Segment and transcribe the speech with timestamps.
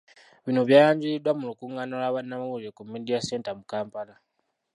[0.45, 4.13] Bino byayanjuliddwa mu lukungaana lwa Bannamawulire ku Media Centre mu Kampala.